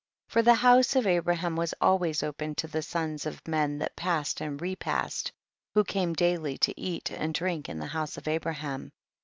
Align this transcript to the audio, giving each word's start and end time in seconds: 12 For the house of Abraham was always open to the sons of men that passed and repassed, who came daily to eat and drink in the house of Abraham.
12 0.31 0.33
For 0.33 0.43
the 0.49 0.55
house 0.55 0.95
of 0.95 1.05
Abraham 1.05 1.55
was 1.55 1.75
always 1.79 2.23
open 2.23 2.55
to 2.55 2.65
the 2.67 2.81
sons 2.81 3.27
of 3.27 3.47
men 3.47 3.77
that 3.77 3.95
passed 3.95 4.41
and 4.41 4.59
repassed, 4.59 5.31
who 5.75 5.83
came 5.83 6.13
daily 6.13 6.57
to 6.57 6.73
eat 6.81 7.11
and 7.11 7.35
drink 7.35 7.69
in 7.69 7.77
the 7.77 7.85
house 7.85 8.17
of 8.17 8.27
Abraham. 8.27 8.93